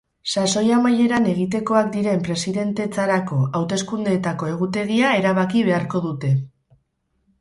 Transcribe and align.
Sasoi 0.35 0.61
amaieran 0.75 1.27
egitekoak 1.33 1.91
diren 1.97 2.23
presidentetzarako 2.29 3.37
hautsekundeetako 3.59 4.49
egutegia 4.55 5.13
erabaki 5.23 5.63
beharko 5.69 6.03
dute. 6.11 6.33